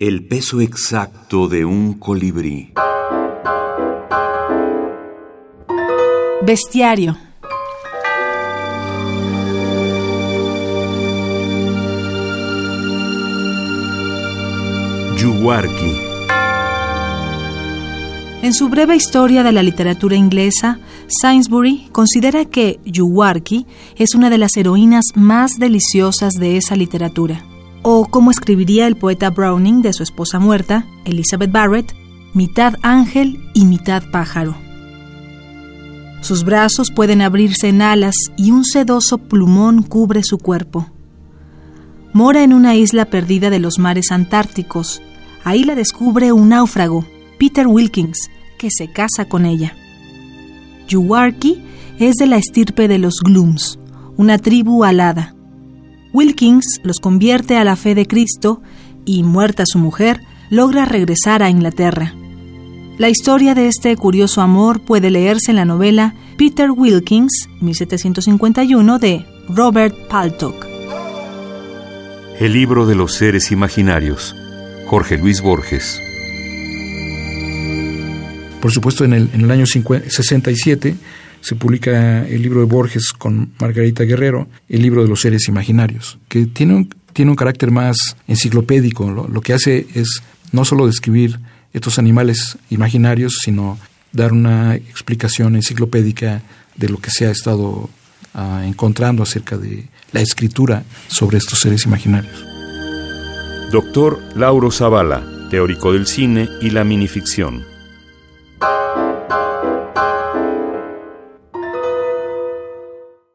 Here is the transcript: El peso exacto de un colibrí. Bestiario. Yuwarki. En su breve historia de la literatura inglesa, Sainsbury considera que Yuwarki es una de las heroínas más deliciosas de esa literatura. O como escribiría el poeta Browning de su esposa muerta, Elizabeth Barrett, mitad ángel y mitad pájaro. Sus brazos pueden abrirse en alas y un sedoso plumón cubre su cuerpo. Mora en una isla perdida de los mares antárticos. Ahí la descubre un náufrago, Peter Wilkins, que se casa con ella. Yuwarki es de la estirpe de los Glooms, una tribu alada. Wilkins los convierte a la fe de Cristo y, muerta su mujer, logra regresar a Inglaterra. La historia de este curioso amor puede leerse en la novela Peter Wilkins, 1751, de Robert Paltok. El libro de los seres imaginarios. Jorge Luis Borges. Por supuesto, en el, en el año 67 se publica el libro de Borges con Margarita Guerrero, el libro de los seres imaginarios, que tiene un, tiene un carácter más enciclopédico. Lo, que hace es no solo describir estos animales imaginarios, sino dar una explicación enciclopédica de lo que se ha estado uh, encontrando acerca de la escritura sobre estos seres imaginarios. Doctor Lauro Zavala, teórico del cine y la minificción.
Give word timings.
El 0.00 0.26
peso 0.26 0.62
exacto 0.62 1.46
de 1.46 1.66
un 1.66 1.92
colibrí. 1.92 2.72
Bestiario. 6.40 7.18
Yuwarki. 15.18 15.92
En 18.40 18.54
su 18.54 18.70
breve 18.70 18.96
historia 18.96 19.42
de 19.42 19.52
la 19.52 19.62
literatura 19.62 20.16
inglesa, 20.16 20.78
Sainsbury 21.08 21.90
considera 21.92 22.46
que 22.46 22.80
Yuwarki 22.86 23.66
es 23.96 24.14
una 24.14 24.30
de 24.30 24.38
las 24.38 24.56
heroínas 24.56 25.04
más 25.14 25.58
deliciosas 25.58 26.32
de 26.32 26.56
esa 26.56 26.74
literatura. 26.74 27.49
O 27.82 28.06
como 28.06 28.30
escribiría 28.30 28.86
el 28.86 28.96
poeta 28.96 29.30
Browning 29.30 29.82
de 29.82 29.92
su 29.92 30.02
esposa 30.02 30.38
muerta, 30.38 30.86
Elizabeth 31.04 31.50
Barrett, 31.50 31.94
mitad 32.34 32.74
ángel 32.82 33.40
y 33.54 33.64
mitad 33.64 34.02
pájaro. 34.10 34.56
Sus 36.20 36.44
brazos 36.44 36.90
pueden 36.90 37.22
abrirse 37.22 37.68
en 37.68 37.80
alas 37.80 38.14
y 38.36 38.50
un 38.50 38.64
sedoso 38.64 39.18
plumón 39.18 39.82
cubre 39.82 40.22
su 40.22 40.38
cuerpo. 40.38 40.90
Mora 42.12 42.42
en 42.42 42.52
una 42.52 42.74
isla 42.74 43.06
perdida 43.06 43.50
de 43.50 43.60
los 43.60 43.78
mares 43.78 44.10
antárticos. 44.10 45.00
Ahí 45.44 45.64
la 45.64 45.74
descubre 45.74 46.32
un 46.32 46.50
náufrago, 46.50 47.06
Peter 47.38 47.66
Wilkins, 47.66 48.30
que 48.58 48.68
se 48.70 48.92
casa 48.92 49.24
con 49.24 49.46
ella. 49.46 49.74
Yuwarki 50.86 51.62
es 51.98 52.16
de 52.16 52.26
la 52.26 52.36
estirpe 52.36 52.88
de 52.88 52.98
los 52.98 53.20
Glooms, 53.22 53.78
una 54.16 54.38
tribu 54.38 54.84
alada. 54.84 55.34
Wilkins 56.12 56.80
los 56.82 56.98
convierte 57.00 57.56
a 57.56 57.64
la 57.64 57.76
fe 57.76 57.94
de 57.94 58.06
Cristo 58.06 58.62
y, 59.04 59.22
muerta 59.22 59.64
su 59.66 59.78
mujer, 59.78 60.22
logra 60.50 60.84
regresar 60.84 61.42
a 61.42 61.50
Inglaterra. 61.50 62.14
La 62.98 63.08
historia 63.08 63.54
de 63.54 63.68
este 63.68 63.96
curioso 63.96 64.42
amor 64.42 64.80
puede 64.80 65.10
leerse 65.10 65.52
en 65.52 65.56
la 65.56 65.64
novela 65.64 66.14
Peter 66.36 66.70
Wilkins, 66.70 67.48
1751, 67.60 68.98
de 68.98 69.24
Robert 69.48 69.94
Paltok. 70.08 70.66
El 72.38 72.52
libro 72.52 72.86
de 72.86 72.94
los 72.94 73.14
seres 73.14 73.52
imaginarios. 73.52 74.34
Jorge 74.86 75.18
Luis 75.18 75.40
Borges. 75.40 76.00
Por 78.60 78.72
supuesto, 78.72 79.04
en 79.04 79.12
el, 79.12 79.30
en 79.32 79.42
el 79.42 79.50
año 79.50 79.66
67 79.66 80.96
se 81.40 81.54
publica 81.54 82.26
el 82.26 82.42
libro 82.42 82.60
de 82.60 82.66
Borges 82.66 83.12
con 83.12 83.52
Margarita 83.58 84.04
Guerrero, 84.04 84.48
el 84.68 84.82
libro 84.82 85.02
de 85.02 85.08
los 85.08 85.20
seres 85.20 85.48
imaginarios, 85.48 86.18
que 86.28 86.46
tiene 86.46 86.74
un, 86.74 86.94
tiene 87.12 87.30
un 87.30 87.36
carácter 87.36 87.70
más 87.70 88.16
enciclopédico. 88.28 89.10
Lo, 89.10 89.40
que 89.40 89.54
hace 89.54 89.86
es 89.94 90.22
no 90.52 90.64
solo 90.64 90.86
describir 90.86 91.38
estos 91.72 91.98
animales 91.98 92.58
imaginarios, 92.70 93.38
sino 93.42 93.78
dar 94.12 94.32
una 94.32 94.74
explicación 94.74 95.56
enciclopédica 95.56 96.42
de 96.76 96.88
lo 96.88 96.98
que 96.98 97.10
se 97.10 97.26
ha 97.26 97.30
estado 97.30 97.90
uh, 98.34 98.58
encontrando 98.64 99.22
acerca 99.22 99.56
de 99.56 99.88
la 100.12 100.20
escritura 100.20 100.84
sobre 101.08 101.38
estos 101.38 101.60
seres 101.60 101.84
imaginarios. 101.86 102.44
Doctor 103.70 104.20
Lauro 104.34 104.70
Zavala, 104.70 105.24
teórico 105.50 105.92
del 105.92 106.06
cine 106.06 106.48
y 106.60 106.70
la 106.70 106.82
minificción. 106.82 107.62